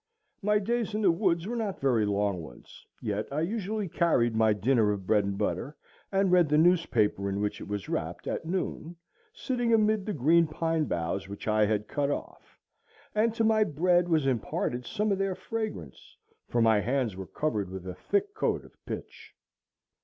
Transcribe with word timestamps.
My 0.41 0.57
days 0.57 0.95
in 0.95 1.03
the 1.03 1.11
woods 1.11 1.45
were 1.45 1.55
not 1.55 1.79
very 1.79 2.07
long 2.07 2.41
ones; 2.41 2.87
yet 3.03 3.27
I 3.31 3.41
usually 3.41 3.87
carried 3.87 4.35
my 4.35 4.51
dinner 4.51 4.91
of 4.91 5.05
bread 5.05 5.25
and 5.25 5.37
butter, 5.37 5.75
and 6.11 6.31
read 6.31 6.49
the 6.49 6.57
newspaper 6.57 7.29
in 7.29 7.39
which 7.39 7.61
it 7.61 7.67
was 7.67 7.87
wrapped, 7.87 8.25
at 8.25 8.43
noon, 8.43 8.95
sitting 9.31 9.71
amid 9.71 10.07
the 10.07 10.13
green 10.13 10.47
pine 10.47 10.85
boughs 10.85 11.29
which 11.29 11.47
I 11.47 11.67
had 11.67 11.87
cut 11.87 12.09
off, 12.09 12.57
and 13.13 13.31
to 13.35 13.43
my 13.43 13.63
bread 13.63 14.09
was 14.09 14.25
imparted 14.25 14.87
some 14.87 15.11
of 15.11 15.19
their 15.19 15.35
fragrance, 15.35 16.17
for 16.49 16.63
my 16.63 16.79
hands 16.79 17.15
were 17.15 17.27
covered 17.27 17.69
with 17.69 17.85
a 17.87 17.93
thick 17.93 18.33
coat 18.33 18.65
of 18.65 18.75
pitch. 18.87 19.35